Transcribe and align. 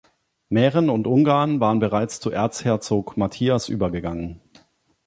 Mähren 0.49 0.89
und 0.89 1.05
Ungarn 1.05 1.59
waren 1.59 1.77
bereits 1.77 2.19
zu 2.19 2.31
Erzherzog 2.31 3.17
Matthias 3.17 3.69
übergegangen. 3.69 4.41